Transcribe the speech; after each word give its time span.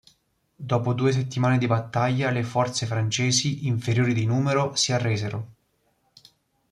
Dopo 0.55 0.93
due 0.93 1.11
settimane 1.11 1.59
di 1.59 1.67
battaglia, 1.67 2.31
le 2.31 2.41
forze 2.41 2.87
francesi, 2.87 3.67
inferiori 3.67 4.15
di 4.15 4.25
numero, 4.25 4.73
si 4.75 4.91
arresero. 4.93 5.47